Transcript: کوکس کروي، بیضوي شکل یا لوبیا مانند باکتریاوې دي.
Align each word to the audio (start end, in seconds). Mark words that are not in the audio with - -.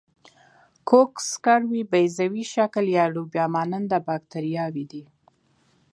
کوکس 0.89 1.27
کروي، 1.45 1.81
بیضوي 1.91 2.43
شکل 2.53 2.85
یا 2.97 3.05
لوبیا 3.13 3.45
مانند 3.53 3.91
باکتریاوې 4.07 4.85
دي. 4.91 5.03